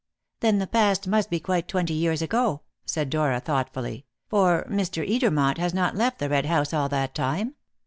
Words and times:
"Then 0.39 0.57
the 0.57 0.65
past 0.65 1.07
must 1.07 1.29
be 1.29 1.39
quite 1.39 1.67
twenty 1.67 1.93
years 1.93 2.23
ago," 2.23 2.63
said 2.87 3.11
Dora 3.11 3.39
thoughtfully, 3.39 4.07
"for 4.29 4.65
Mr. 4.67 5.07
Edermont 5.07 5.59
has 5.59 5.75
not 5.75 5.95
left 5.95 6.17
the 6.17 6.27
Red 6.27 6.47
House 6.47 6.73
all 6.73 6.89
that 6.89 7.13
time. 7.13 7.53